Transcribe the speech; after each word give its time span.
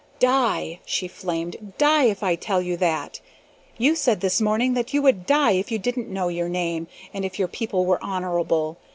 "Die!" 0.17 0.79
she 0.83 1.07
flamed. 1.07 1.75
"Die, 1.77 2.03
if 2.05 2.23
I 2.23 2.33
tell 2.33 2.59
you 2.59 2.75
that! 2.75 3.19
You 3.77 3.93
said 3.93 4.19
this 4.19 4.41
morning 4.41 4.73
that 4.73 4.95
you 4.95 5.01
would 5.03 5.27
die 5.27 5.51
if 5.51 5.69
you 5.71 5.77
DIDN'T 5.77 6.09
know 6.09 6.27
your 6.27 6.49
name, 6.49 6.87
and 7.13 7.23
if 7.23 7.37
your 7.37 7.47
people 7.47 7.85
were 7.85 8.03
honorable. 8.03 8.77